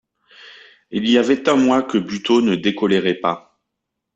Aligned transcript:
Il 0.89 1.07
y 1.07 1.19
avait 1.19 1.47
un 1.47 1.57
mois 1.57 1.83
que 1.83 1.99
Buteau 1.99 2.41
ne 2.41 2.55
décolérait 2.55 3.13
pas. 3.19 3.59